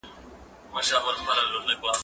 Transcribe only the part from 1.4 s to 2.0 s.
جوړ کړی وو،